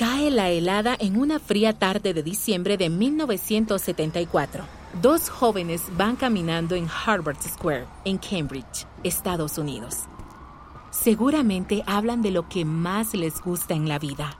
[0.00, 4.64] Cae la helada en una fría tarde de diciembre de 1974.
[5.02, 10.04] Dos jóvenes van caminando en Harvard Square, en Cambridge, Estados Unidos.
[10.90, 14.38] Seguramente hablan de lo que más les gusta en la vida,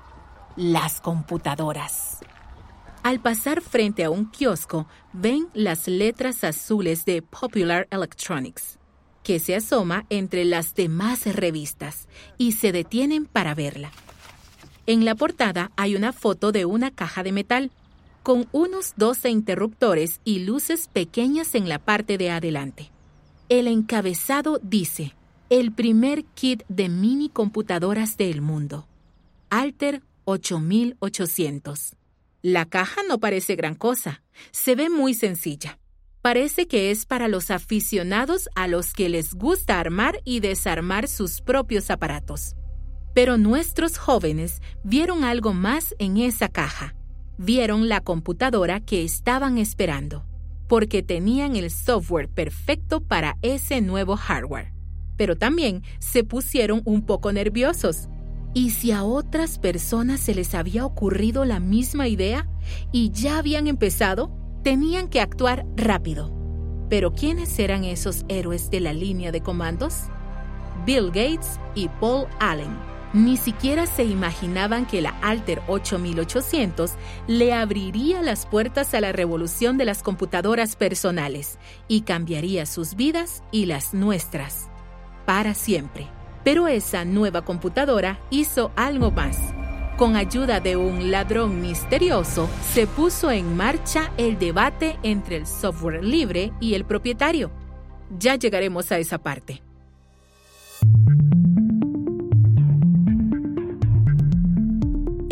[0.56, 2.20] las computadoras.
[3.02, 8.78] Al pasar frente a un kiosco, ven las letras azules de Popular Electronics,
[9.22, 13.90] que se asoma entre las demás revistas, y se detienen para verla.
[14.86, 17.70] En la portada hay una foto de una caja de metal,
[18.22, 22.90] con unos 12 interruptores y luces pequeñas en la parte de adelante.
[23.48, 25.14] El encabezado dice,
[25.48, 28.86] el primer kit de mini computadoras del mundo.
[29.48, 31.96] Alter 8800.
[32.42, 35.78] La caja no parece gran cosa, se ve muy sencilla.
[36.22, 41.40] Parece que es para los aficionados a los que les gusta armar y desarmar sus
[41.40, 42.54] propios aparatos.
[43.14, 46.94] Pero nuestros jóvenes vieron algo más en esa caja.
[47.38, 50.26] Vieron la computadora que estaban esperando,
[50.68, 54.72] porque tenían el software perfecto para ese nuevo hardware.
[55.16, 58.08] Pero también se pusieron un poco nerviosos
[58.52, 62.48] ¿Y si a otras personas se les había ocurrido la misma idea
[62.90, 64.32] y ya habían empezado?
[64.64, 66.32] Tenían que actuar rápido.
[66.88, 70.08] Pero ¿quiénes eran esos héroes de la línea de comandos?
[70.84, 72.76] Bill Gates y Paul Allen.
[73.12, 76.92] Ni siquiera se imaginaban que la Alter 8800
[77.26, 81.58] le abriría las puertas a la revolución de las computadoras personales
[81.88, 84.68] y cambiaría sus vidas y las nuestras.
[85.26, 86.06] Para siempre.
[86.44, 89.38] Pero esa nueva computadora hizo algo más.
[89.98, 96.02] Con ayuda de un ladrón misterioso, se puso en marcha el debate entre el software
[96.04, 97.50] libre y el propietario.
[98.18, 99.62] Ya llegaremos a esa parte.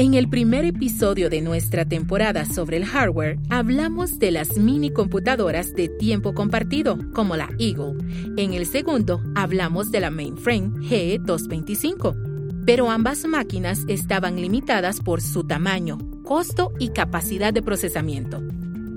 [0.09, 5.75] En el primer episodio de nuestra temporada sobre el hardware, hablamos de las mini computadoras
[5.75, 7.99] de tiempo compartido, como la Eagle.
[8.39, 12.63] En el segundo, hablamos de la mainframe G225.
[12.65, 18.43] Pero ambas máquinas estaban limitadas por su tamaño, costo y capacidad de procesamiento.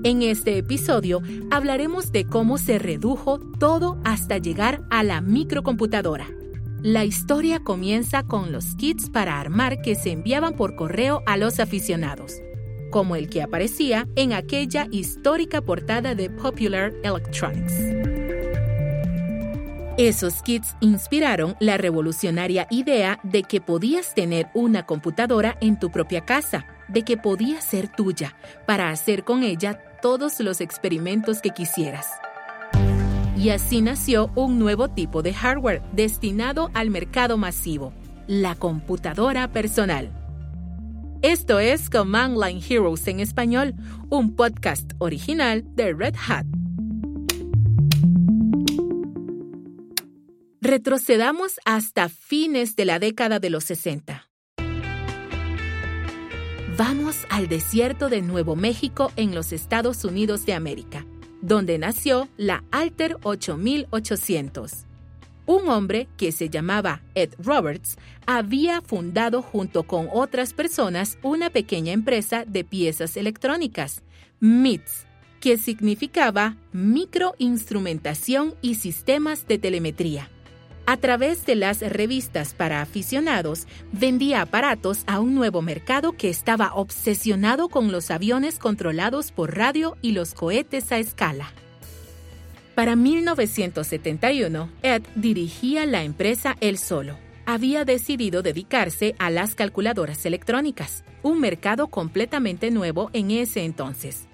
[0.04, 1.20] En este episodio
[1.50, 6.26] hablaremos de cómo se redujo todo hasta llegar a la microcomputadora.
[6.82, 11.60] La historia comienza con los kits para armar que se enviaban por correo a los
[11.60, 12.42] aficionados,
[12.90, 17.72] como el que aparecía en aquella histórica portada de Popular Electronics.
[19.96, 26.22] Esos kits inspiraron la revolucionaria idea de que podías tener una computadora en tu propia
[26.24, 28.34] casa, de que podía ser tuya,
[28.66, 32.08] para hacer con ella todos los experimentos que quisieras.
[33.36, 37.92] Y así nació un nuevo tipo de hardware destinado al mercado masivo,
[38.26, 40.12] la computadora personal.
[41.22, 43.74] Esto es Command Line Heroes en español,
[44.10, 46.46] un podcast original de Red Hat.
[50.60, 54.28] Retrocedamos hasta fines de la década de los 60.
[56.76, 61.06] Vamos al desierto de Nuevo México en los Estados Unidos de América
[61.42, 64.86] donde nació la Alter 8800.
[65.44, 71.92] Un hombre que se llamaba Ed Roberts había fundado junto con otras personas una pequeña
[71.92, 74.02] empresa de piezas electrónicas,
[74.38, 75.06] MITS,
[75.40, 80.30] que significaba microinstrumentación y sistemas de telemetría.
[80.84, 86.74] A través de las revistas para aficionados, vendía aparatos a un nuevo mercado que estaba
[86.74, 91.52] obsesionado con los aviones controlados por radio y los cohetes a escala.
[92.74, 97.16] Para 1971, Ed dirigía la empresa él solo.
[97.46, 104.26] Había decidido dedicarse a las calculadoras electrónicas, un mercado completamente nuevo en ese entonces.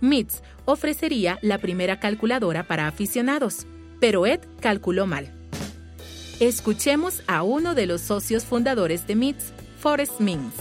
[0.00, 3.66] MITS ofrecería la primera calculadora para aficionados,
[3.98, 5.35] pero Ed calculó mal
[6.40, 10.52] Escuchemos a uno de los socios fundadores de MITS, Forrest Mings.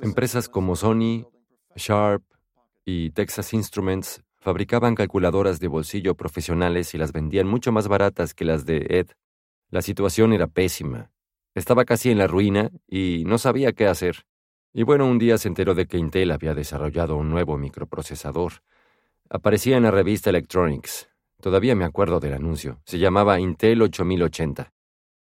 [0.00, 1.26] Empresas como Sony,
[1.76, 2.22] Sharp
[2.86, 8.46] y Texas Instruments fabricaban calculadoras de bolsillo profesionales y las vendían mucho más baratas que
[8.46, 9.08] las de Ed.
[9.68, 11.10] La situación era pésima.
[11.54, 14.24] Estaba casi en la ruina y no sabía qué hacer.
[14.72, 18.62] Y bueno, un día se enteró de que Intel había desarrollado un nuevo microprocesador
[19.30, 21.08] Aparecía en la revista Electronics.
[21.40, 22.80] Todavía me acuerdo del anuncio.
[22.84, 24.72] Se llamaba Intel 8080.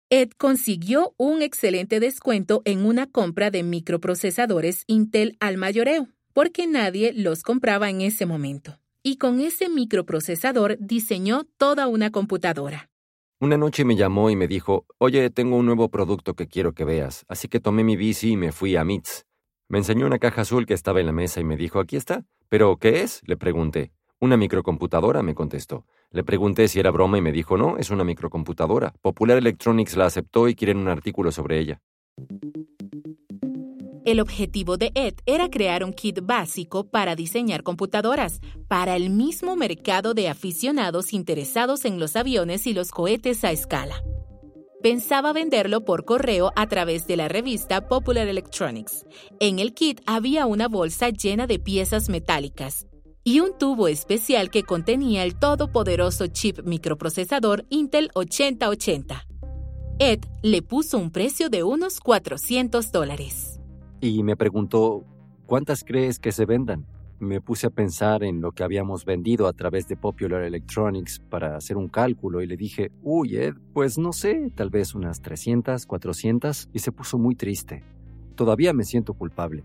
[0.09, 7.13] Ed consiguió un excelente descuento en una compra de microprocesadores Intel al mayoreo, porque nadie
[7.13, 8.79] los compraba en ese momento.
[9.01, 12.89] Y con ese microprocesador diseñó toda una computadora.
[13.39, 16.85] Una noche me llamó y me dijo, oye, tengo un nuevo producto que quiero que
[16.85, 19.25] veas, así que tomé mi bici y me fui a MITS.
[19.67, 22.23] Me enseñó una caja azul que estaba en la mesa y me dijo, aquí está.
[22.53, 23.23] ¿Pero qué es?
[23.25, 23.93] Le pregunté.
[24.19, 25.87] Una microcomputadora, me contestó.
[26.11, 28.93] Le pregunté si era broma y me dijo, no, es una microcomputadora.
[29.01, 31.81] Popular Electronics la aceptó y quieren un artículo sobre ella.
[34.05, 39.55] El objetivo de Ed era crear un kit básico para diseñar computadoras para el mismo
[39.55, 44.03] mercado de aficionados interesados en los aviones y los cohetes a escala.
[44.83, 49.05] Pensaba venderlo por correo a través de la revista Popular Electronics.
[49.39, 52.85] En el kit había una bolsa llena de piezas metálicas
[53.23, 59.25] y un tubo especial que contenía el todopoderoso chip microprocesador Intel 8080.
[59.99, 63.61] Ed le puso un precio de unos 400 dólares
[64.01, 65.05] y me preguntó,
[65.45, 66.85] ¿cuántas crees que se vendan?
[67.23, 71.55] Me puse a pensar en lo que habíamos vendido a través de Popular Electronics para
[71.55, 75.85] hacer un cálculo y le dije, uy, Ed, pues no sé, tal vez unas 300,
[75.85, 77.81] 400, y se puso muy triste.
[78.35, 79.63] Todavía me siento culpable.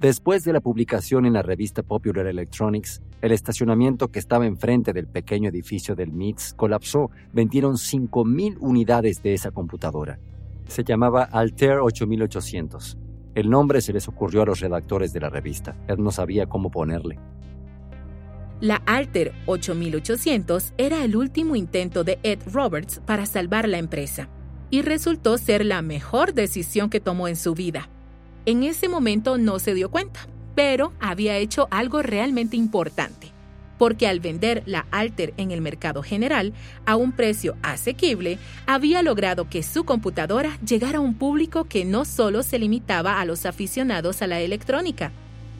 [0.00, 5.06] Después de la publicación en la revista Popular Electronics, el estacionamiento que estaba enfrente del
[5.06, 7.10] pequeño edificio del MITS colapsó.
[7.34, 10.18] Vendieron 5.000 unidades de esa computadora.
[10.68, 12.96] Se llamaba Altair 8800
[13.34, 15.76] el nombre se les ocurrió a los redactores de la revista.
[15.88, 17.18] Ed no sabía cómo ponerle.
[18.60, 24.28] La Alter 8800 era el último intento de Ed Roberts para salvar la empresa
[24.70, 27.88] y resultó ser la mejor decisión que tomó en su vida.
[28.46, 30.20] En ese momento no se dio cuenta,
[30.54, 33.33] pero había hecho algo realmente importante
[33.78, 36.52] porque al vender la Alter en el mercado general
[36.86, 42.04] a un precio asequible, había logrado que su computadora llegara a un público que no
[42.04, 45.12] solo se limitaba a los aficionados a la electrónica.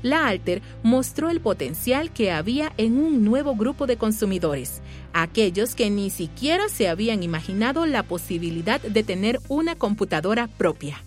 [0.02, 4.82] La Alter mostró el potencial que había en un nuevo grupo de consumidores,
[5.14, 11.02] aquellos que ni siquiera se habían imaginado la posibilidad de tener una computadora propia.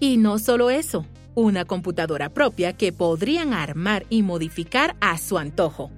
[0.00, 5.90] Y no solo eso, una computadora propia que podrían armar y modificar a su antojo.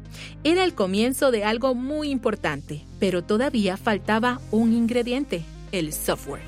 [0.45, 6.43] Era el comienzo de algo muy importante, pero todavía faltaba un ingrediente, el software.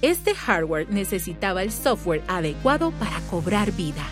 [0.00, 4.04] Este hardware necesitaba el software adecuado para cobrar vida.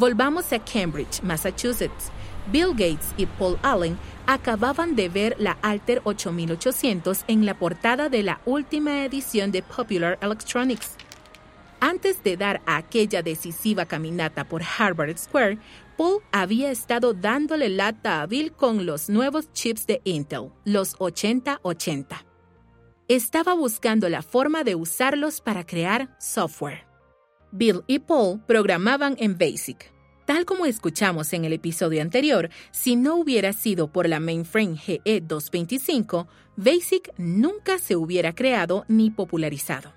[0.00, 2.10] Volvamos a Cambridge, Massachusetts.
[2.52, 8.22] Bill Gates y Paul Allen acababan de ver la Alter 8800 en la portada de
[8.22, 10.96] la última edición de Popular Electronics.
[11.80, 15.58] Antes de dar aquella decisiva caminata por Harvard Square,
[15.96, 22.24] Paul había estado dándole lata a Bill con los nuevos chips de Intel, los 8080.
[23.08, 26.86] Estaba buscando la forma de usarlos para crear software.
[27.52, 29.90] Bill y Paul programaban en BASIC,
[30.30, 36.28] Tal como escuchamos en el episodio anterior, si no hubiera sido por la mainframe GE225,
[36.54, 39.92] BASIC nunca se hubiera creado ni popularizado.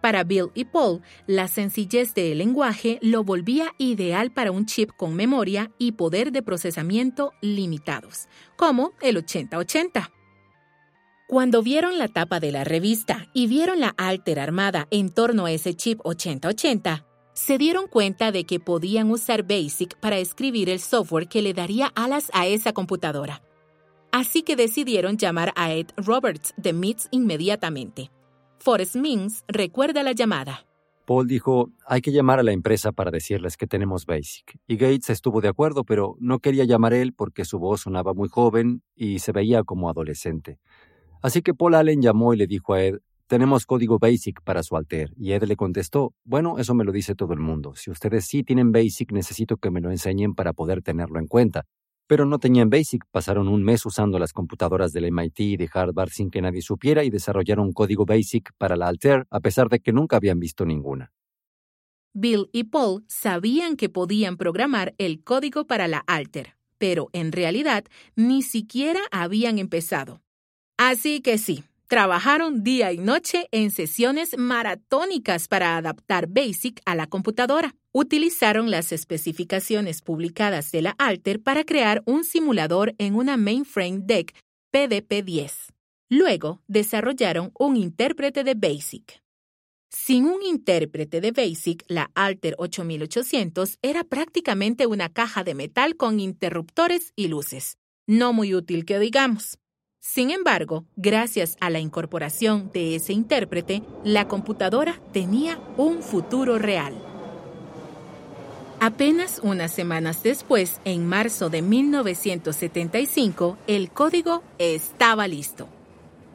[0.00, 5.16] Para Bill y Paul, la sencillez del lenguaje lo volvía ideal para un chip con
[5.16, 10.08] memoria y poder de procesamiento limitados, como el 8080.
[11.26, 15.50] Cuando vieron la tapa de la revista y vieron la Alter armada en torno a
[15.50, 21.28] ese chip 8080, se dieron cuenta de que podían usar BASIC para escribir el software
[21.28, 23.42] que le daría alas a esa computadora.
[24.12, 28.12] Así que decidieron llamar a Ed Roberts de MITS inmediatamente.
[28.60, 30.64] Forrest Mings recuerda la llamada.
[31.04, 34.58] Paul dijo, hay que llamar a la empresa para decirles que tenemos BASIC.
[34.68, 38.28] Y Gates estuvo de acuerdo, pero no quería llamar él porque su voz sonaba muy
[38.28, 40.58] joven y se veía como adolescente.
[41.20, 44.76] Así que Paul Allen llamó y le dijo a Ed, tenemos código BASIC para su
[44.76, 45.12] alter.
[45.16, 47.74] Y Ed le contestó, bueno, eso me lo dice todo el mundo.
[47.74, 51.64] Si ustedes sí tienen BASIC, necesito que me lo enseñen para poder tenerlo en cuenta.
[52.06, 56.10] Pero no tenían BASIC, pasaron un mes usando las computadoras del MIT y de Harvard
[56.10, 59.92] sin que nadie supiera y desarrollaron código BASIC para la Alter a pesar de que
[59.92, 61.12] nunca habían visto ninguna.
[62.12, 67.84] Bill y Paul sabían que podían programar el código para la Alter, pero en realidad
[68.14, 70.22] ni siquiera habían empezado.
[70.76, 77.06] Así que sí, Trabajaron día y noche en sesiones maratónicas para adaptar BASIC a la
[77.06, 77.74] computadora.
[77.92, 84.34] Utilizaron las especificaciones publicadas de la Alter para crear un simulador en una mainframe DEC
[84.72, 85.72] PDP-10.
[86.08, 89.22] Luego desarrollaron un intérprete de BASIC.
[89.90, 96.18] Sin un intérprete de BASIC, la Alter 8800 era prácticamente una caja de metal con
[96.18, 97.76] interruptores y luces.
[98.06, 99.58] No muy útil que digamos.
[100.06, 106.92] Sin embargo, gracias a la incorporación de ese intérprete, la computadora tenía un futuro real.
[108.80, 115.68] Apenas unas semanas después, en marzo de 1975, el código estaba listo.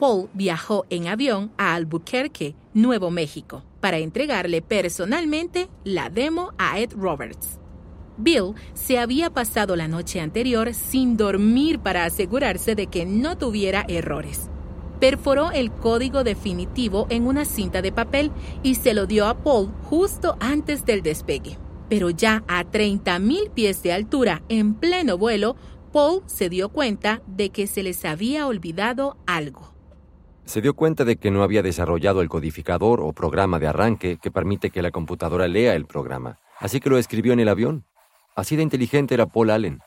[0.00, 6.92] Paul viajó en avión a Albuquerque, Nuevo México, para entregarle personalmente la demo a Ed
[6.94, 7.59] Roberts.
[8.16, 13.84] Bill se había pasado la noche anterior sin dormir para asegurarse de que no tuviera
[13.88, 14.48] errores.
[15.00, 18.30] Perforó el código definitivo en una cinta de papel
[18.62, 21.58] y se lo dio a Paul justo antes del despegue
[21.90, 25.56] pero ya a 30.000 pies de altura en pleno vuelo,
[25.92, 29.74] Paul se dio cuenta de que se les había olvidado algo.
[30.44, 34.30] Se dio cuenta de que no había desarrollado el codificador o programa de arranque que
[34.30, 37.84] permite que la computadora lea el programa, así que lo escribió en el avión.
[38.40, 39.80] Así de inteligente era Paul Allen.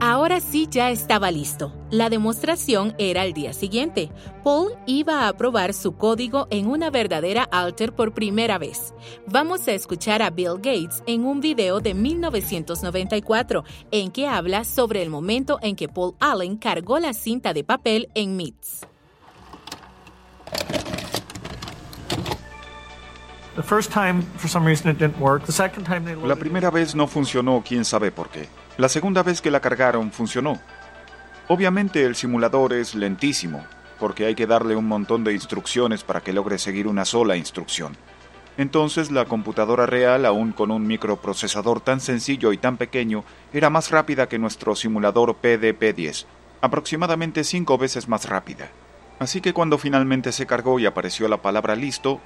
[0.00, 1.74] Ahora sí ya estaba listo.
[1.90, 4.10] La demostración era el día siguiente.
[4.42, 8.94] Paul iba a probar su código en una verdadera alter por primera vez.
[9.26, 15.02] Vamos a escuchar a Bill Gates en un video de 1994 en que habla sobre
[15.02, 18.86] el momento en que Paul Allen cargó la cinta de papel en MITS.
[26.26, 28.48] La primera vez no funcionó, quién sabe por qué.
[28.76, 30.60] La segunda vez que la cargaron funcionó.
[31.48, 33.64] Obviamente el simulador es lentísimo,
[33.98, 37.96] porque hay que darle un montón de instrucciones para que logre seguir una sola instrucción.
[38.58, 43.90] Entonces la computadora real, aún con un microprocesador tan sencillo y tan pequeño, era más
[43.90, 46.26] rápida que nuestro simulador PDP-10,
[46.60, 48.70] aproximadamente cinco veces más rápida.
[49.18, 52.20] Así que cuando finalmente se cargó y apareció la palabra listo,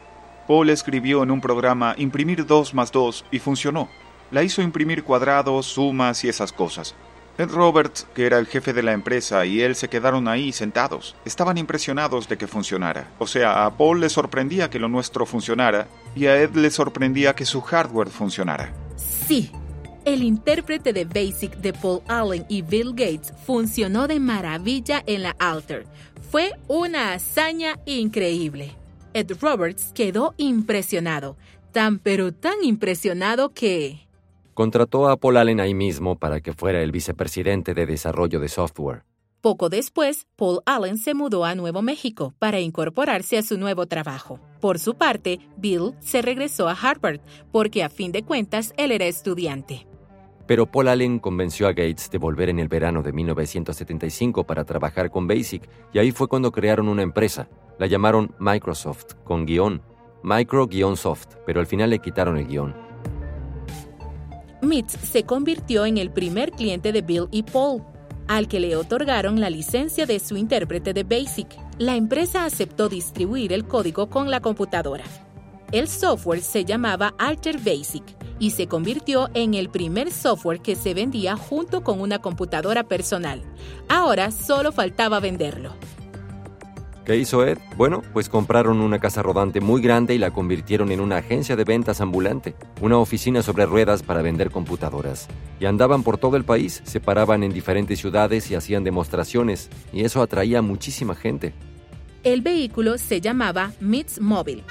[0.46, 3.88] Paul escribió en un programa imprimir 2 más 2 y funcionó
[4.30, 6.94] la hizo imprimir cuadrados, sumas y esas cosas.
[7.38, 11.16] Ed Roberts, que era el jefe de la empresa, y él se quedaron ahí sentados.
[11.24, 13.08] Estaban impresionados de que funcionara.
[13.18, 17.34] O sea, a Paul le sorprendía que lo nuestro funcionara y a Ed le sorprendía
[17.34, 18.72] que su hardware funcionara.
[18.96, 19.50] Sí,
[20.04, 25.34] el intérprete de BASIC de Paul Allen y Bill Gates funcionó de maravilla en la
[25.38, 25.86] Alter.
[26.30, 28.79] Fue una hazaña increíble.
[29.12, 31.36] Ed Roberts quedó impresionado,
[31.72, 34.08] tan pero tan impresionado que...
[34.54, 39.04] Contrató a Paul Allen ahí mismo para que fuera el vicepresidente de desarrollo de software.
[39.40, 44.38] Poco después, Paul Allen se mudó a Nuevo México para incorporarse a su nuevo trabajo.
[44.60, 49.06] Por su parte, Bill se regresó a Harvard porque a fin de cuentas él era
[49.06, 49.86] estudiante.
[50.50, 55.08] Pero Paul Allen convenció a Gates de volver en el verano de 1975 para trabajar
[55.08, 57.48] con BASIC y ahí fue cuando crearon una empresa.
[57.78, 59.80] La llamaron Microsoft, con guion.
[60.24, 62.74] Micro-soft, pero al final le quitaron el guion.
[64.60, 67.84] MITS se convirtió en el primer cliente de Bill y Paul,
[68.26, 71.46] al que le otorgaron la licencia de su intérprete de BASIC.
[71.78, 75.04] La empresa aceptó distribuir el código con la computadora.
[75.72, 78.02] El software se llamaba Alter Basic
[78.40, 83.42] y se convirtió en el primer software que se vendía junto con una computadora personal.
[83.88, 85.72] Ahora solo faltaba venderlo.
[87.04, 87.58] ¿Qué hizo Ed?
[87.76, 91.62] Bueno, pues compraron una casa rodante muy grande y la convirtieron en una agencia de
[91.62, 95.28] ventas ambulante, una oficina sobre ruedas para vender computadoras.
[95.60, 100.02] Y andaban por todo el país, se paraban en diferentes ciudades y hacían demostraciones, y
[100.02, 101.54] eso atraía a muchísima gente.
[102.24, 104.64] El vehículo se llamaba MITS Mobile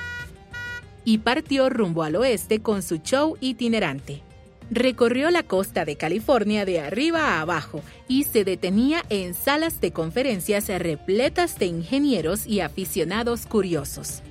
[1.09, 4.21] y partió rumbo al oeste con su show itinerante
[4.69, 9.91] recorrió la costa de California de arriba a abajo y se detenía en salas de
[9.91, 14.21] conferencias repletas de ingenieros y aficionados curiosos.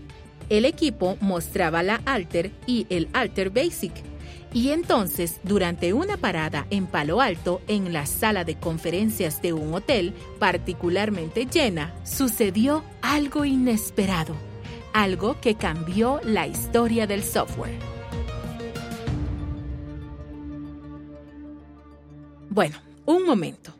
[0.50, 3.94] El equipo mostraba la Alter y el Alter Basic.
[4.54, 9.74] Y entonces, durante una parada en Palo Alto, en la sala de conferencias de un
[9.74, 14.36] hotel particularmente llena, sucedió algo inesperado,
[14.98, 17.78] algo que cambió la historia del software.
[22.50, 23.72] Bueno, un momento.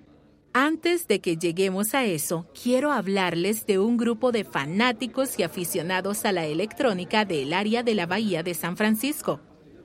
[0.52, 6.24] Antes de que lleguemos a eso, quiero hablarles de un grupo de fanáticos y aficionados
[6.24, 9.40] a la electrónica del área de la Bahía de San Francisco.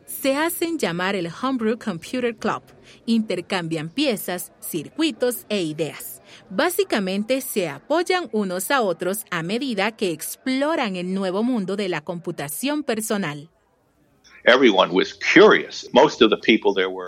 [0.06, 2.62] Se hacen llamar el Homebrew Computer Club.
[3.08, 6.13] Intercambian piezas, circuitos e ideas.
[6.56, 12.02] Básicamente se apoyan unos a otros a medida que exploran el nuevo mundo de la
[12.02, 13.50] computación personal.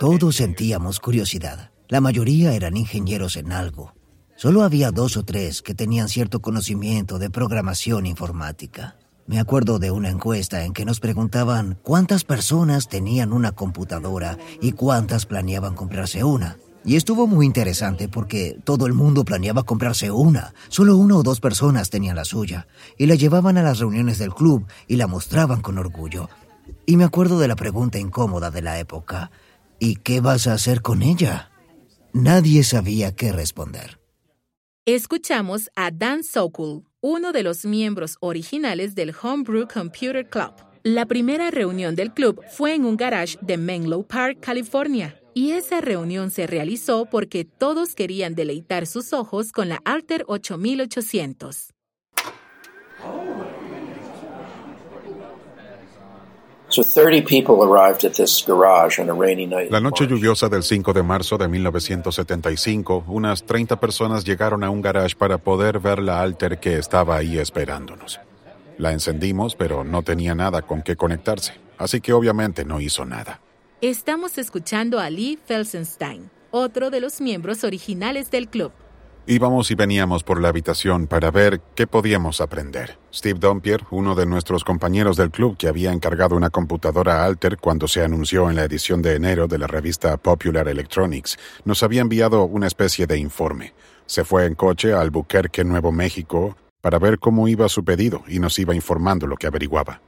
[0.00, 1.70] Todos sentíamos curiosidad.
[1.86, 3.94] La mayoría eran ingenieros en algo.
[4.34, 8.96] Solo había dos o tres que tenían cierto conocimiento de programación informática.
[9.28, 14.72] Me acuerdo de una encuesta en que nos preguntaban cuántas personas tenían una computadora y
[14.72, 16.56] cuántas planeaban comprarse una.
[16.86, 20.54] Y estuvo muy interesante porque todo el mundo planeaba comprarse una.
[20.68, 22.68] Solo una o dos personas tenían la suya.
[22.96, 26.30] Y la llevaban a las reuniones del club y la mostraban con orgullo.
[26.86, 29.32] Y me acuerdo de la pregunta incómoda de la época.
[29.80, 31.50] ¿Y qué vas a hacer con ella?
[32.12, 34.00] Nadie sabía qué responder.
[34.84, 40.52] Escuchamos a Dan Sokol, uno de los miembros originales del Homebrew Computer Club.
[40.84, 45.82] La primera reunión del club fue en un garage de Menlo Park, California, y esa
[45.82, 51.74] reunión se realizó porque todos querían deleitar sus ojos con la Alter 8800.
[59.68, 64.80] La noche lluviosa del 5 de marzo de 1975, unas 30 personas llegaron a un
[64.80, 68.18] garage para poder ver la alter que estaba ahí esperándonos.
[68.78, 73.40] La encendimos, pero no tenía nada con qué conectarse, así que obviamente no hizo nada.
[73.82, 78.72] Estamos escuchando a Lee Felsenstein, otro de los miembros originales del club.
[79.26, 82.96] Íbamos y veníamos por la habitación para ver qué podíamos aprender.
[83.12, 87.86] Steve Dompier, uno de nuestros compañeros del club que había encargado una computadora Alter cuando
[87.86, 92.44] se anunció en la edición de enero de la revista Popular Electronics, nos había enviado
[92.44, 93.74] una especie de informe.
[94.06, 98.38] Se fue en coche a Albuquerque, Nuevo México, para ver cómo iba su pedido y
[98.38, 100.00] nos iba informando lo que averiguaba.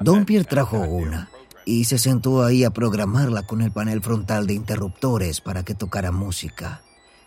[0.00, 1.28] Dompier uh, trajo una
[1.64, 6.12] y se sentó ahí a programarla con el panel frontal de interruptores para que tocara
[6.12, 6.82] música.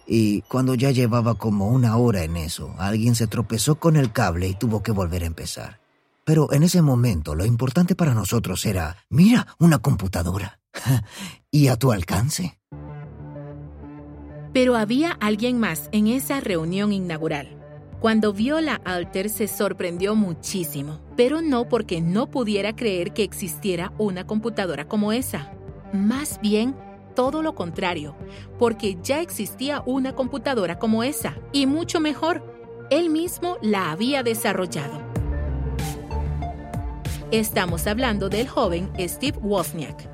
[0.07, 4.47] Y cuando ya llevaba como una hora en eso, alguien se tropezó con el cable
[4.47, 5.79] y tuvo que volver a empezar.
[6.23, 10.59] Pero en ese momento lo importante para nosotros era, mira, una computadora.
[11.51, 12.59] y a tu alcance.
[14.53, 17.64] Pero había alguien más en esa reunión inaugural.
[18.05, 23.93] Cuando vio la Alter se sorprendió muchísimo, pero no porque no pudiera creer que existiera
[23.97, 25.51] una computadora como esa.
[25.91, 26.75] Más bien
[27.15, 28.15] todo lo contrario,
[28.59, 32.43] porque ya existía una computadora como esa, y mucho mejor,
[32.91, 35.01] él mismo la había desarrollado.
[37.31, 40.07] Estamos hablando del joven Steve Wozniak.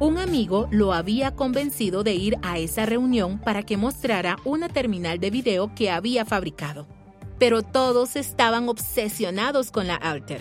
[0.00, 5.18] Un amigo lo había convencido de ir a esa reunión para que mostrara una terminal
[5.18, 6.97] de video que había fabricado.
[7.38, 10.40] Pero todos estaban obsesionados con la Alter.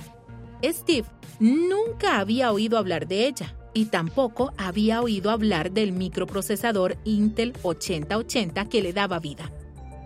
[0.64, 1.08] Steve
[1.40, 8.66] nunca había oído hablar de ella y tampoco había oído hablar del microprocesador Intel 8080
[8.70, 9.52] que le daba vida.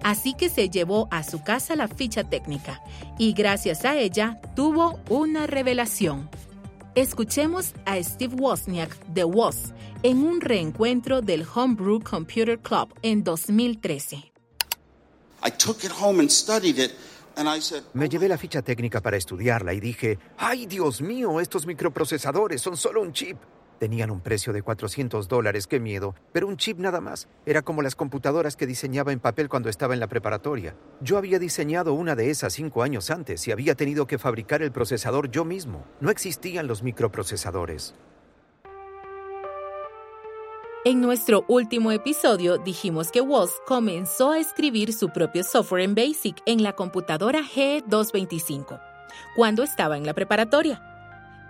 [0.03, 2.81] Así que se llevó a su casa la ficha técnica
[3.17, 6.29] y gracias a ella tuvo una revelación.
[6.95, 9.71] Escuchemos a Steve Wozniak de Woz
[10.03, 14.30] en un reencuentro del Homebrew Computer Club en 2013.
[17.93, 21.39] Me llevé la ficha técnica para estudiarla y dije, ¡ay Dios mío!
[21.39, 23.37] Estos microprocesadores son solo un chip.
[23.79, 27.27] Tenían un precio de 400 dólares, qué miedo, pero un chip nada más.
[27.47, 30.75] Era como las computadoras que diseñaba en papel cuando estaba en la preparatoria.
[30.99, 34.71] Yo había diseñado una de esas cinco años antes y había tenido que fabricar el
[34.71, 35.83] procesador yo mismo.
[35.99, 37.95] No existían los microprocesadores.
[40.83, 46.41] En nuestro último episodio dijimos que Woz comenzó a escribir su propio software en BASIC
[46.45, 48.81] en la computadora G225,
[49.35, 50.81] cuando estaba en la preparatoria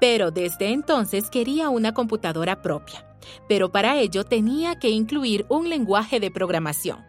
[0.02, 3.06] pero desde entonces quería una computadora propia.
[3.48, 7.06] Pero para ello tenía que incluir un lenguaje de programación,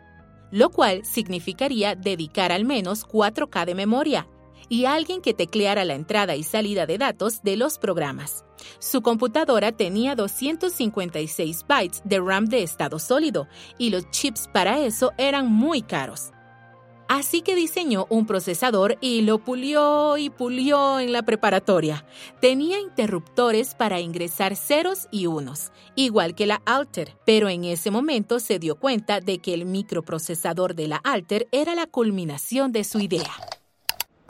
[0.51, 4.29] lo cual significaría dedicar al menos 4K de memoria
[4.69, 8.45] y alguien que tecleara la entrada y salida de datos de los programas.
[8.79, 13.49] Su computadora tenía 256 bytes de RAM de estado sólido
[13.79, 16.33] y los chips para eso eran muy caros.
[17.15, 22.07] Así que diseñó un procesador y lo pulió y pulió en la preparatoria.
[22.41, 28.41] Tenía interruptores para ingresar ceros y unos, igual que la Alter, pero en ese momento
[28.41, 32.99] se dio cuenta de que el microprocesador de la Alter era la culminación de su
[32.99, 33.31] idea.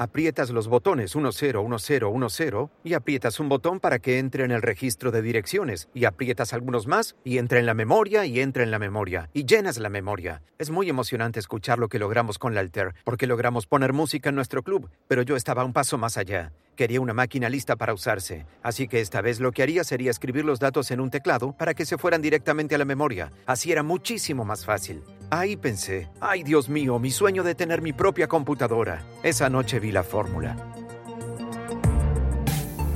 [0.03, 5.23] Aprietas los botones 101010 y aprietas un botón para que entre en el registro de
[5.23, 9.31] direcciones y aprietas algunos más y entra en la memoria y entra en la memoria
[9.33, 10.43] y llenas la memoria.
[10.59, 14.35] Es muy emocionante escuchar lo que logramos con la Alter porque logramos poner música en
[14.35, 16.51] nuestro club, pero yo estaba un paso más allá.
[16.75, 20.45] Quería una máquina lista para usarse, así que esta vez lo que haría sería escribir
[20.45, 23.31] los datos en un teclado para que se fueran directamente a la memoria.
[23.47, 25.05] Así era muchísimo más fácil.
[25.35, 29.03] Ahí pensé, ay Dios mío, mi sueño de tener mi propia computadora.
[29.23, 30.59] Esa noche vi la fórmula.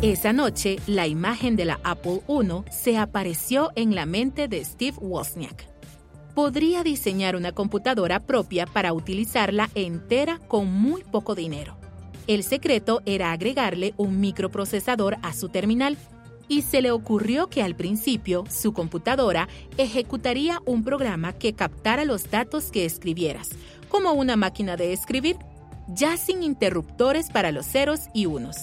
[0.02, 4.98] Esa noche, la imagen de la Apple I se apareció en la mente de Steve
[5.00, 5.66] Wozniak.
[6.34, 11.78] Podría diseñar una computadora propia para utilizarla entera con muy poco dinero.
[12.26, 15.96] El secreto era agregarle un microprocesador a su terminal
[16.48, 22.30] y se le ocurrió que al principio su computadora ejecutaría un programa que captara los
[22.30, 23.50] datos que escribieras,
[23.88, 25.36] como una máquina de escribir,
[25.88, 28.56] ya sin interruptores para los ceros y unos.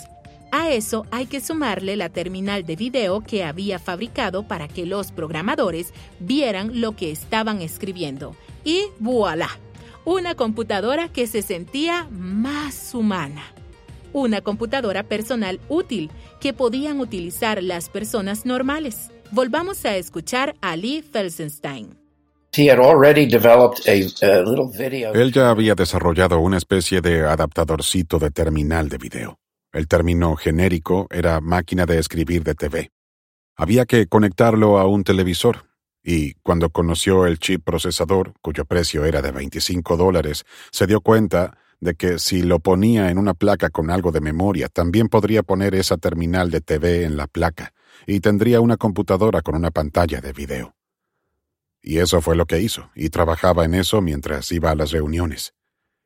[0.52, 5.12] A eso hay que sumarle la terminal de video que había fabricado para que los
[5.12, 8.36] programadores vieran lo que estaban escribiendo.
[8.64, 9.50] Y voilà,
[10.06, 13.44] una computadora que se sentía más humana.
[14.14, 19.10] Una computadora personal útil que podían utilizar las personas normales.
[19.32, 21.98] Volvamos a escuchar a Lee Felsenstein.
[25.14, 29.40] Él ya había desarrollado una especie de adaptadorcito de terminal de video.
[29.72, 32.92] El término genérico era máquina de escribir de TV.
[33.56, 35.66] Había que conectarlo a un televisor,
[36.04, 41.58] y cuando conoció el chip procesador, cuyo precio era de 25 dólares, se dio cuenta
[41.84, 45.76] de que si lo ponía en una placa con algo de memoria, también podría poner
[45.76, 47.74] esa terminal de TV en la placa,
[48.08, 50.76] y tendría una computadora con una pantalla de video.
[51.82, 55.54] Y eso fue lo que hizo, y trabajaba en eso mientras iba a las reuniones.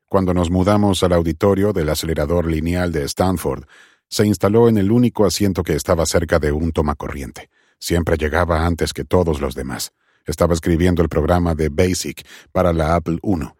[0.08, 3.64] Cuando nos mudamos al auditorio del acelerador lineal de Stanford,
[4.08, 7.50] se instaló en el único asiento que estaba cerca de un tomacorriente.
[7.78, 9.92] Siempre llegaba antes que todos los demás.
[10.26, 13.57] Estaba escribiendo el programa de BASIC para la Apple I.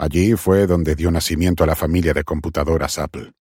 [0.00, 3.32] Allí fue donde dio nacimiento a la familia de computadoras Apple.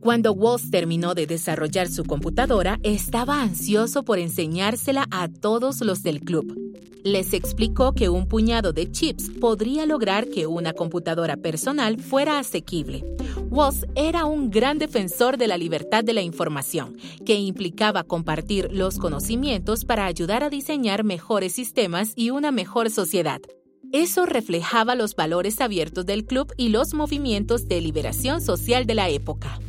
[0.00, 6.20] Cuando Walsh terminó de desarrollar su computadora, estaba ansioso por enseñársela a todos los del
[6.20, 6.54] club.
[7.02, 13.02] Les explicó que un puñado de chips podría lograr que una computadora personal fuera asequible.
[13.48, 18.98] Walsh era un gran defensor de la libertad de la información, que implicaba compartir los
[18.98, 23.40] conocimientos para ayudar a diseñar mejores sistemas y una mejor sociedad.
[23.92, 29.10] Eso reflejaba los valores abiertos del club y los movimientos de liberación social de la
[29.10, 29.60] época.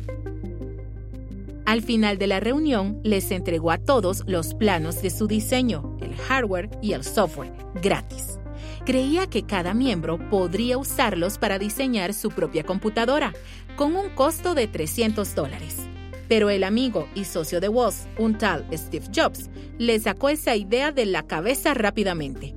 [1.66, 6.16] Al final de la reunión, les entregó a todos los planos de su diseño, el
[6.16, 8.38] hardware y el software, gratis.
[8.86, 13.34] Creía que cada miembro podría usarlos para diseñar su propia computadora,
[13.76, 15.76] con un costo de 300 dólares.
[16.28, 20.92] Pero el amigo y socio de Woz, un tal Steve Jobs, le sacó esa idea
[20.92, 22.54] de la cabeza rápidamente.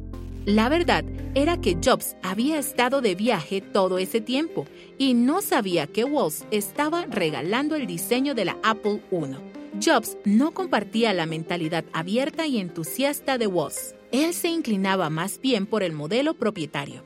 [0.48, 1.04] La verdad
[1.36, 4.66] era que Jobs había estado de viaje todo ese tiempo
[4.98, 9.36] y no sabía que Woz estaba regalando el diseño de la Apple I.
[9.86, 13.94] Jobs no compartía la mentalidad abierta y entusiasta de Woz.
[14.14, 17.04] Él se inclinaba más bien por el modelo propietario.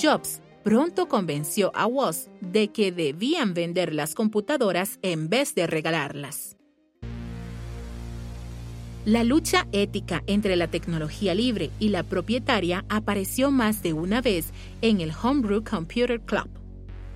[0.00, 6.55] Jobs pronto convenció a Woz de que debían vender las computadoras en vez de regalarlas.
[9.06, 14.46] La lucha ética entre la tecnología libre y la propietaria apareció más de una vez
[14.82, 16.48] en el Homebrew Computer Club.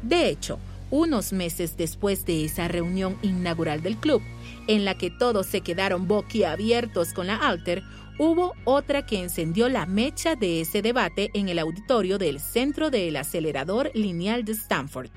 [0.00, 0.61] De hecho,
[0.92, 4.22] unos meses después de esa reunión inaugural del club,
[4.68, 7.83] en la que todos se quedaron boquiabiertos con la Alter,
[8.20, 13.16] hubo otra que encendió la mecha de ese debate en el auditorio del Centro del
[13.16, 15.11] Acelerador Lineal de Stanford.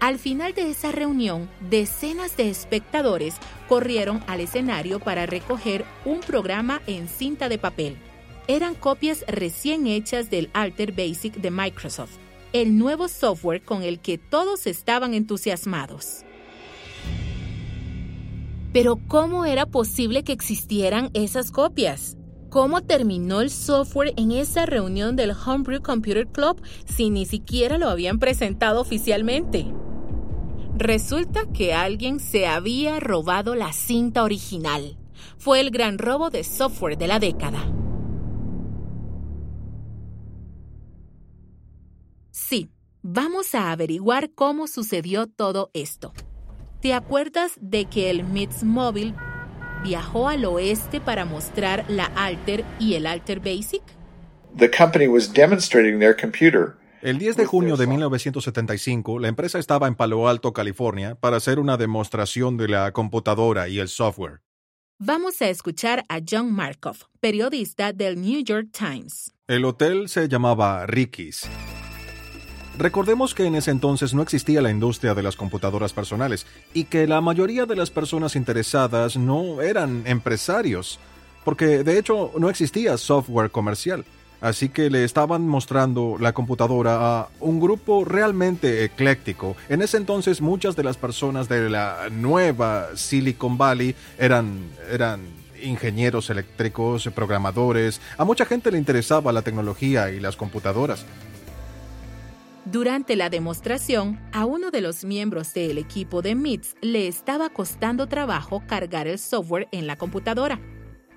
[0.00, 3.34] Al final de esa reunión, decenas de espectadores
[3.68, 7.98] corrieron al escenario para recoger un programa en cinta de papel.
[8.48, 12.16] Eran copias recién hechas del Alter Basic de Microsoft,
[12.54, 16.24] el nuevo software con el que todos estaban entusiasmados.
[18.72, 22.16] Pero ¿cómo era posible que existieran esas copias?
[22.48, 27.90] ¿Cómo terminó el software en esa reunión del Homebrew Computer Club si ni siquiera lo
[27.90, 29.66] habían presentado oficialmente?
[30.80, 34.96] Resulta que alguien se había robado la cinta original.
[35.36, 37.70] Fue el gran robo de software de la década.
[42.30, 42.70] Sí,
[43.02, 46.14] vamos a averiguar cómo sucedió todo esto.
[46.80, 49.14] ¿Te acuerdas de que el MITS Mobile
[49.84, 53.82] viajó al oeste para mostrar la Alter y el Alter Basic?
[54.56, 59.88] The company was demonstrating their computer el 10 de junio de 1975, la empresa estaba
[59.88, 64.42] en Palo Alto, California, para hacer una demostración de la computadora y el software.
[64.98, 69.32] Vamos a escuchar a John Markov, periodista del New York Times.
[69.46, 71.48] El hotel se llamaba Ricky's.
[72.76, 77.06] Recordemos que en ese entonces no existía la industria de las computadoras personales y que
[77.06, 80.98] la mayoría de las personas interesadas no eran empresarios,
[81.44, 84.04] porque de hecho no existía software comercial.
[84.40, 89.56] Así que le estaban mostrando la computadora a un grupo realmente ecléctico.
[89.68, 95.20] En ese entonces muchas de las personas de la nueva Silicon Valley eran, eran
[95.62, 98.00] ingenieros eléctricos, programadores.
[98.16, 101.04] A mucha gente le interesaba la tecnología y las computadoras.
[102.66, 108.06] Durante la demostración, a uno de los miembros del equipo de MITS le estaba costando
[108.06, 110.60] trabajo cargar el software en la computadora.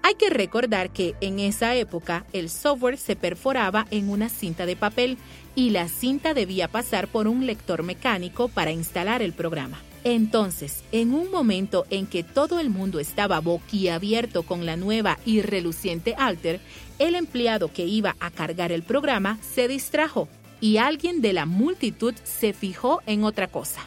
[0.05, 4.75] Hay que recordar que en esa época el software se perforaba en una cinta de
[4.75, 5.17] papel
[5.55, 9.81] y la cinta debía pasar por un lector mecánico para instalar el programa.
[10.03, 15.41] Entonces, en un momento en que todo el mundo estaba boquiabierto con la nueva y
[15.41, 16.59] reluciente Alter,
[16.99, 20.27] el empleado que iba a cargar el programa se distrajo
[20.59, 23.79] y alguien de la multitud se fijó en otra cosa,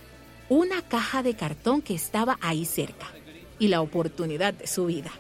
[0.48, 3.06] una caja de cartón que estaba ahí cerca
[3.58, 5.10] y la oportunidad de su vida.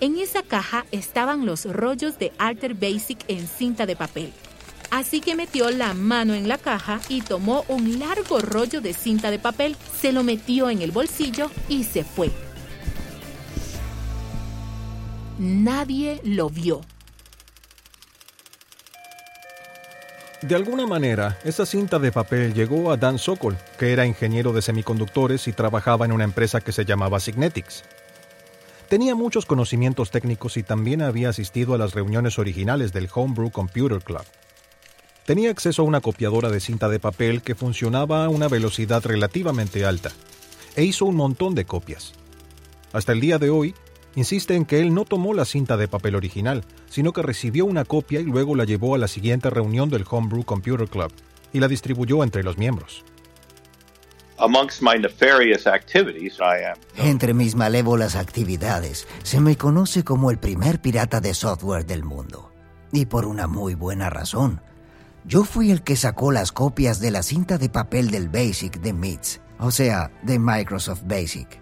[0.00, 4.32] En esa caja estaban los rollos de Alter Basic en cinta de papel.
[4.90, 9.30] Así que metió la mano en la caja y tomó un largo rollo de cinta
[9.30, 12.30] de papel, se lo metió en el bolsillo y se fue.
[15.38, 16.80] Nadie lo vio.
[20.40, 24.62] De alguna manera, esa cinta de papel llegó a Dan Sokol, que era ingeniero de
[24.62, 27.84] semiconductores y trabajaba en una empresa que se llamaba Signetics.
[28.90, 34.02] Tenía muchos conocimientos técnicos y también había asistido a las reuniones originales del Homebrew Computer
[34.02, 34.24] Club.
[35.24, 39.84] Tenía acceso a una copiadora de cinta de papel que funcionaba a una velocidad relativamente
[39.84, 40.10] alta,
[40.74, 42.14] e hizo un montón de copias.
[42.92, 43.76] Hasta el día de hoy,
[44.16, 47.84] insiste en que él no tomó la cinta de papel original, sino que recibió una
[47.84, 51.12] copia y luego la llevó a la siguiente reunión del Homebrew Computer Club
[51.52, 53.04] y la distribuyó entre los miembros.
[56.96, 62.50] Entre mis malévolas actividades, se me conoce como el primer pirata de software del mundo.
[62.90, 64.62] Y por una muy buena razón.
[65.24, 68.94] Yo fui el que sacó las copias de la cinta de papel del Basic de
[68.94, 71.60] MITS, o sea, de Microsoft Basic.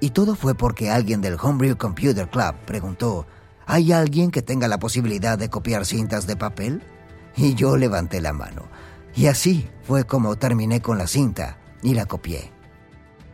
[0.00, 3.26] Y todo fue porque alguien del Homebrew Computer Club preguntó,
[3.64, 6.82] ¿hay alguien que tenga la posibilidad de copiar cintas de papel?
[7.36, 8.68] Y yo levanté la mano.
[9.16, 12.50] Y así fue como terminé con la cinta y la copié.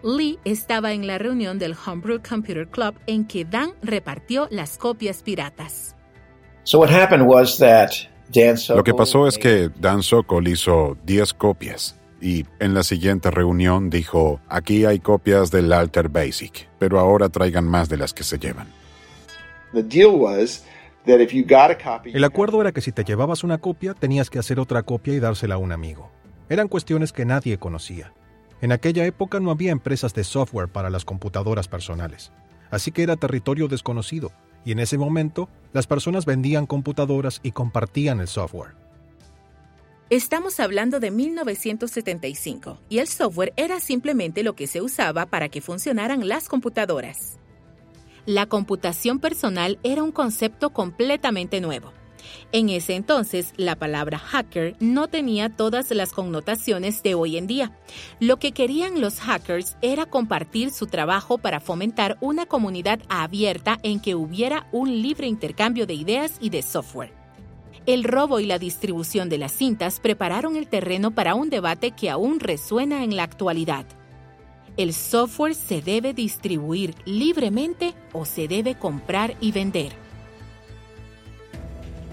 [0.02, 5.22] Lee estaba en la reunión del Homebrew Computer Club en que Dan repartió las copias
[5.22, 5.96] piratas.
[8.74, 13.90] Lo que pasó es que Dan Sokol hizo 10 copias y en la siguiente reunión
[13.90, 18.38] dijo, aquí hay copias del Alter Basic, pero ahora traigan más de las que se
[18.38, 18.68] llevan.
[22.04, 25.20] El acuerdo era que si te llevabas una copia, tenías que hacer otra copia y
[25.20, 26.10] dársela a un amigo.
[26.48, 28.12] Eran cuestiones que nadie conocía.
[28.64, 32.32] En aquella época no había empresas de software para las computadoras personales,
[32.70, 34.32] así que era territorio desconocido,
[34.64, 38.70] y en ese momento las personas vendían computadoras y compartían el software.
[40.08, 45.60] Estamos hablando de 1975 y el software era simplemente lo que se usaba para que
[45.60, 47.38] funcionaran las computadoras.
[48.24, 51.92] La computación personal era un concepto completamente nuevo
[52.52, 57.72] en ese entonces, la palabra hacker no tenía todas las connotaciones de hoy en día.
[58.20, 64.00] Lo que querían los hackers era compartir su trabajo para fomentar una comunidad abierta en
[64.00, 67.12] que hubiera un libre intercambio de ideas y de software.
[67.86, 72.08] El robo y la distribución de las cintas prepararon el terreno para un debate que
[72.08, 73.84] aún resuena en la actualidad.
[74.76, 80.03] ¿El software se debe distribuir libremente o se debe comprar y vender?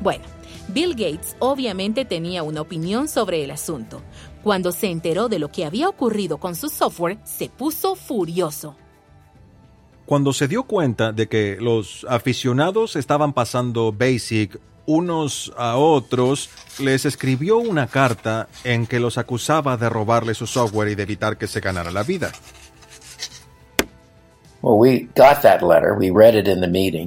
[0.01, 0.23] Bueno,
[0.69, 4.01] Bill Gates obviamente tenía una opinión sobre el asunto.
[4.43, 8.75] Cuando se enteró de lo que había ocurrido con su software, se puso furioso.
[10.07, 17.05] Cuando se dio cuenta de que los aficionados estaban pasando Basic unos a otros, les
[17.05, 21.47] escribió una carta en que los acusaba de robarle su software y de evitar que
[21.47, 22.31] se ganara la vida.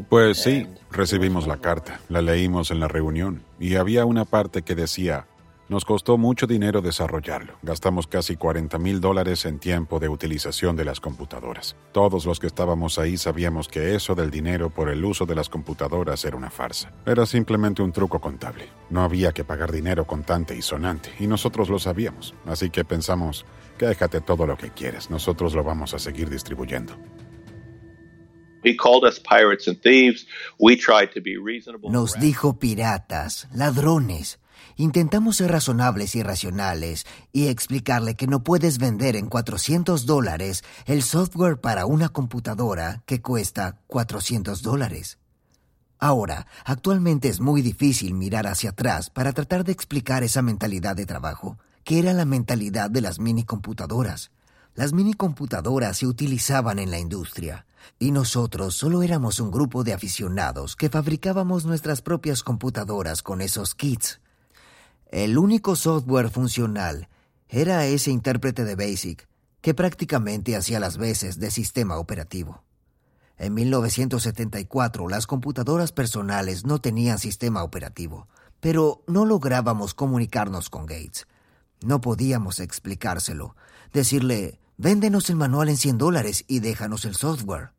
[0.09, 4.75] Pues sí, recibimos la carta, la leímos en la reunión y había una parte que
[4.75, 5.27] decía,
[5.69, 10.85] nos costó mucho dinero desarrollarlo, gastamos casi 40 mil dólares en tiempo de utilización de
[10.85, 11.75] las computadoras.
[11.93, 15.49] Todos los que estábamos ahí sabíamos que eso del dinero por el uso de las
[15.49, 16.93] computadoras era una farsa.
[17.07, 18.69] Era simplemente un truco contable.
[18.91, 22.35] No había que pagar dinero contante y sonante, y nosotros lo sabíamos.
[22.47, 23.47] Así que pensamos,
[23.79, 26.95] déjate todo lo que quieres, nosotros lo vamos a seguir distribuyendo.
[31.91, 34.41] Nos dijo piratas, ladrones.
[34.77, 41.03] Intentamos ser razonables y racionales y explicarle que no puedes vender en 400 dólares el
[41.03, 45.19] software para una computadora que cuesta 400 dólares.
[45.99, 51.07] Ahora, actualmente es muy difícil mirar hacia atrás para tratar de explicar esa mentalidad de
[51.07, 54.33] trabajo, que era la mentalidad de las mini computadoras.
[54.75, 57.65] Las mini computadoras se utilizaban en la industria
[58.01, 63.77] y nosotros solo éramos un grupo de aficionados que fabricábamos nuestras propias computadoras con esos
[63.77, 64.21] kits.
[65.13, 67.09] El único software funcional
[67.49, 69.29] era ese intérprete de BASIC
[69.61, 72.65] que prácticamente hacía las veces de sistema operativo.
[73.39, 78.27] En 1974 las computadoras personales no tenían sistema operativo,
[78.59, 81.29] pero no lográbamos comunicarnos con Gates.
[81.85, 83.55] No podíamos explicárselo,
[83.93, 87.71] decirle véndenos el manual en 100 dólares y déjanos el software.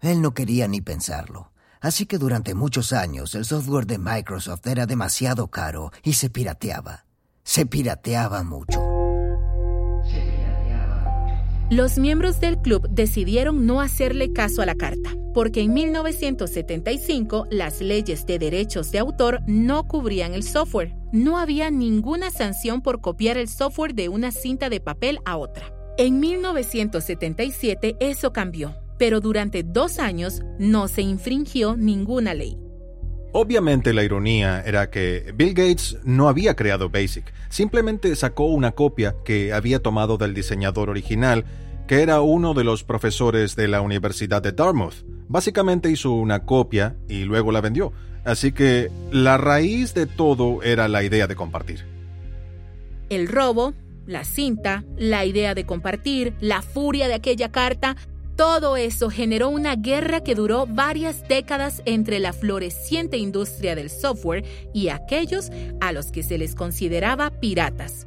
[0.00, 1.52] Él no quería ni pensarlo.
[1.80, 7.04] Así que durante muchos años el software de Microsoft era demasiado caro y se pirateaba.
[7.44, 8.80] Se pirateaba mucho.
[11.70, 17.82] Los miembros del club decidieron no hacerle caso a la carta, porque en 1975 las
[17.82, 20.94] leyes de derechos de autor no cubrían el software.
[21.12, 25.77] No había ninguna sanción por copiar el software de una cinta de papel a otra.
[25.98, 32.58] En 1977 eso cambió pero durante dos años no se infringió ninguna ley.
[33.32, 39.14] Obviamente la ironía era que Bill Gates no había creado BASIC, simplemente sacó una copia
[39.24, 41.44] que había tomado del diseñador original,
[41.86, 45.04] que era uno de los profesores de la Universidad de Dartmouth.
[45.28, 47.92] Básicamente hizo una copia y luego la vendió,
[48.24, 51.84] así que la raíz de todo era la idea de compartir.
[53.10, 53.74] El robo,
[54.08, 57.94] la cinta, la idea de compartir, la furia de aquella carta,
[58.36, 64.44] todo eso generó una guerra que duró varias décadas entre la floreciente industria del software
[64.72, 68.06] y aquellos a los que se les consideraba piratas.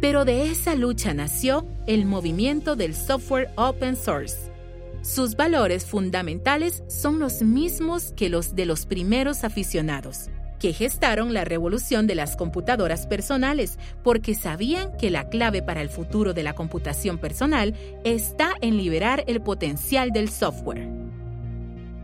[0.00, 4.50] Pero de esa lucha nació el movimiento del software open source.
[5.02, 10.30] Sus valores fundamentales son los mismos que los de los primeros aficionados
[10.64, 15.90] que gestaron la revolución de las computadoras personales, porque sabían que la clave para el
[15.90, 20.88] futuro de la computación personal está en liberar el potencial del software.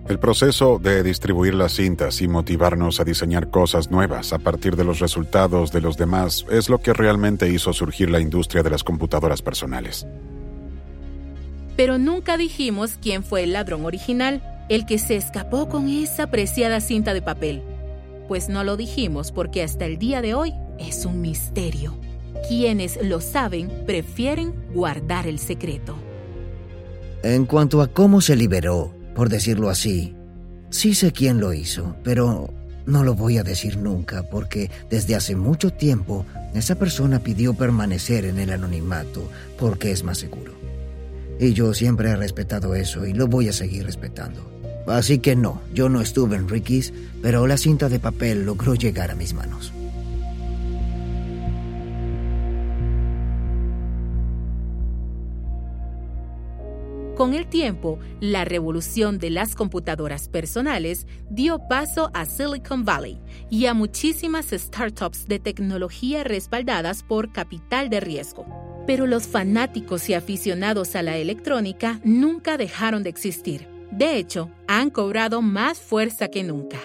[0.07, 4.85] El proceso de distribuir las cintas y motivarnos a diseñar cosas nuevas a partir de
[4.85, 8.85] los resultados de los demás es lo que realmente hizo surgir la industria de las
[8.85, 10.07] computadoras personales.
[11.77, 16.81] Pero nunca dijimos quién fue el ladrón original, el que se escapó con esa preciada
[16.81, 17.63] cinta de papel
[18.31, 21.99] pues no lo dijimos porque hasta el día de hoy es un misterio.
[22.47, 25.97] Quienes lo saben prefieren guardar el secreto.
[27.25, 30.15] En cuanto a cómo se liberó, por decirlo así,
[30.71, 32.55] sí sé quién lo hizo, pero
[32.87, 38.25] no lo voy a decir nunca porque desde hace mucho tiempo esa persona pidió permanecer
[38.25, 40.53] en el anonimato porque es más seguro.
[41.41, 44.60] Y yo siempre he respetado eso y lo voy a seguir respetando.
[44.87, 49.11] Así que no, yo no estuve en Ricky's, pero la cinta de papel logró llegar
[49.11, 49.73] a mis manos.
[57.21, 63.67] Con el tiempo, la revolución de las computadoras personales dio paso a Silicon Valley y
[63.67, 68.47] a muchísimas startups de tecnología respaldadas por capital de riesgo.
[68.87, 73.69] Pero los fanáticos y aficionados a la electrónica nunca dejaron de existir.
[73.91, 76.79] De hecho, han cobrado más fuerza que nunca.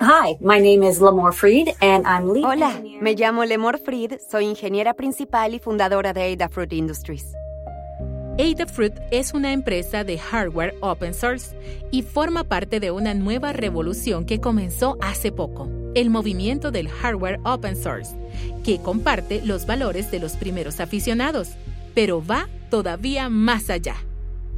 [0.00, 4.46] Hi, my name is Lamore Freed and I'm lead Hola, me llamo Lemore Freed, soy
[4.46, 7.34] ingeniera principal y fundadora de Adafruit Industries.
[8.38, 11.54] Adafruit es una empresa de hardware open source
[11.90, 17.38] y forma parte de una nueva revolución que comenzó hace poco, el movimiento del hardware
[17.44, 18.16] open source,
[18.64, 21.50] que comparte los valores de los primeros aficionados,
[21.94, 23.96] pero va todavía más allá.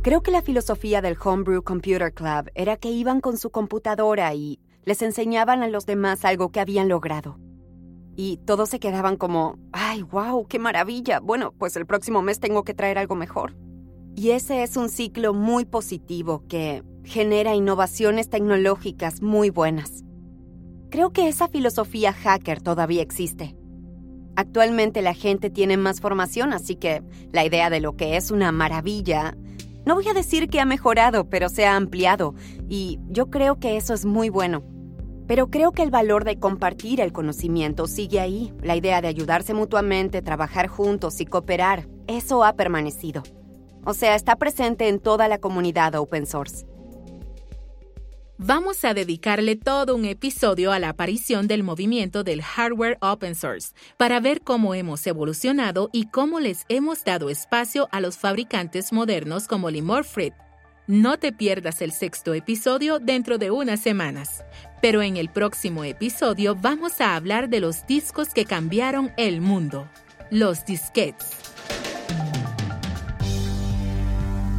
[0.02, 4.58] Creo que la filosofía del Homebrew Computer Club era que iban con su computadora y
[4.84, 7.38] les enseñaban a los demás algo que habían logrado.
[8.16, 11.20] Y todos se quedaban como, ¡ay, wow, qué maravilla!
[11.20, 13.54] Bueno, pues el próximo mes tengo que traer algo mejor.
[14.16, 20.02] Y ese es un ciclo muy positivo que genera innovaciones tecnológicas muy buenas.
[20.90, 23.54] Creo que esa filosofía hacker todavía existe.
[24.34, 28.50] Actualmente la gente tiene más formación, así que la idea de lo que es una
[28.50, 29.36] maravilla
[29.84, 32.34] no voy a decir que ha mejorado, pero se ha ampliado,
[32.68, 34.62] y yo creo que eso es muy bueno.
[35.26, 38.52] Pero creo que el valor de compartir el conocimiento sigue ahí.
[38.60, 43.22] La idea de ayudarse mutuamente, trabajar juntos y cooperar, eso ha permanecido.
[43.84, 46.66] O sea, está presente en toda la comunidad open source
[48.44, 53.72] vamos a dedicarle todo un episodio a la aparición del movimiento del hardware open source
[53.96, 59.46] para ver cómo hemos evolucionado y cómo les hemos dado espacio a los fabricantes modernos
[59.46, 60.32] como Limor-Fred.
[60.88, 64.44] No te pierdas el sexto episodio dentro de unas semanas,
[64.80, 69.88] pero en el próximo episodio vamos a hablar de los discos que cambiaron el mundo,
[70.30, 71.41] los disquetes.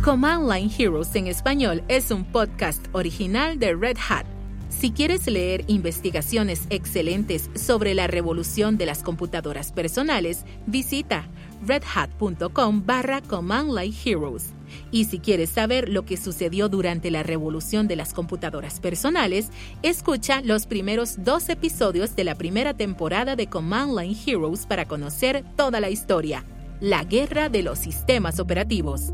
[0.03, 4.25] Command Line Heroes en español es un podcast original de Red Hat.
[4.67, 11.25] Si quieres leer investigaciones excelentes sobre la revolución de las computadoras personales, visita
[11.65, 14.49] redhat.com barra Command Line Heroes.
[14.91, 19.51] Y si quieres saber lo que sucedió durante la revolución de las computadoras personales,
[19.83, 25.45] escucha los primeros dos episodios de la primera temporada de Command Line Heroes para conocer
[25.55, 26.43] toda la historia.
[26.81, 29.13] la guerra de los sistemas operativos.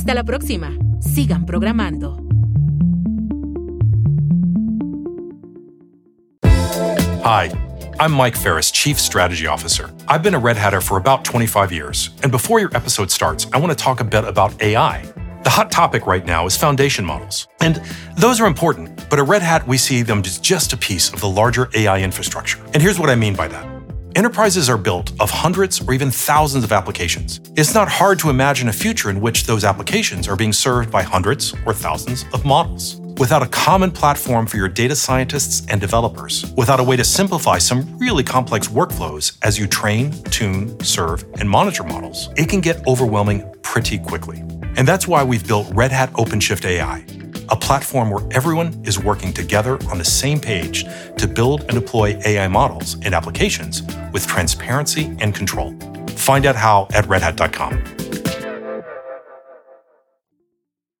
[0.00, 0.70] Hasta la próxima.
[0.98, 2.16] Sigan programando.
[7.22, 7.50] Hi,
[8.00, 9.90] I'm Mike Ferris, Chief Strategy Officer.
[10.08, 13.58] I've been a Red Hatter for about 25 years, and before your episode starts, I
[13.58, 15.04] want to talk a bit about AI.
[15.44, 17.46] The hot topic right now is foundation models.
[17.60, 17.82] And
[18.16, 21.20] those are important, but at Red Hat, we see them as just a piece of
[21.20, 22.58] the larger AI infrastructure.
[22.72, 23.79] And here's what I mean by that.
[24.16, 27.40] Enterprises are built of hundreds or even thousands of applications.
[27.56, 31.02] It's not hard to imagine a future in which those applications are being served by
[31.02, 32.96] hundreds or thousands of models.
[33.18, 37.58] Without a common platform for your data scientists and developers, without a way to simplify
[37.58, 42.84] some really complex workflows as you train, tune, serve, and monitor models, it can get
[42.88, 44.40] overwhelming pretty quickly.
[44.76, 47.04] And that's why we've built Red Hat OpenShift AI,
[47.50, 50.84] a platform where everyone is working together on the same page
[51.16, 53.82] to build and deploy AI models and applications
[54.12, 55.74] with transparency and control.
[56.16, 58.29] Find out how at redhat.com.